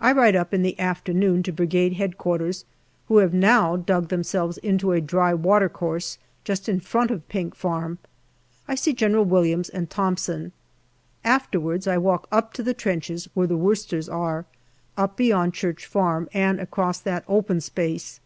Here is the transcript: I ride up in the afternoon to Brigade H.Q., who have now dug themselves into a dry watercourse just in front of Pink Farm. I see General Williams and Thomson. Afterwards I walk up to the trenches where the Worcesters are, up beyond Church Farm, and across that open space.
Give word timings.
I 0.00 0.12
ride 0.12 0.34
up 0.36 0.54
in 0.54 0.62
the 0.62 0.80
afternoon 0.80 1.42
to 1.42 1.52
Brigade 1.52 2.00
H.Q., 2.00 2.52
who 3.08 3.18
have 3.18 3.34
now 3.34 3.76
dug 3.76 4.08
themselves 4.08 4.56
into 4.56 4.92
a 4.92 5.02
dry 5.02 5.34
watercourse 5.34 6.16
just 6.44 6.66
in 6.66 6.80
front 6.80 7.10
of 7.10 7.28
Pink 7.28 7.54
Farm. 7.54 7.98
I 8.66 8.74
see 8.74 8.94
General 8.94 9.26
Williams 9.26 9.68
and 9.68 9.90
Thomson. 9.90 10.52
Afterwards 11.24 11.86
I 11.86 11.98
walk 11.98 12.26
up 12.32 12.54
to 12.54 12.62
the 12.62 12.72
trenches 12.72 13.28
where 13.34 13.46
the 13.46 13.58
Worcesters 13.58 14.08
are, 14.08 14.46
up 14.96 15.18
beyond 15.18 15.52
Church 15.52 15.84
Farm, 15.84 16.30
and 16.32 16.58
across 16.58 16.98
that 17.00 17.24
open 17.28 17.60
space. 17.60 18.18